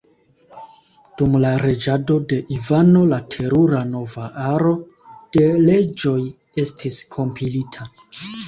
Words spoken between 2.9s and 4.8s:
la Terura nova aro